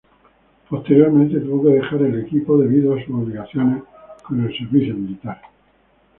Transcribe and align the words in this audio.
Posteriormente 0.67 1.39
tuvo 1.41 1.65
que 1.67 1.75
dejar 1.75 2.01
el 2.01 2.21
equipo 2.25 2.57
debido 2.57 2.95
a 2.95 3.05
sus 3.05 3.13
obligaciones 3.13 3.83
con 4.23 4.43
el 4.43 4.51
servicio 4.57 4.95
militar. 4.95 5.39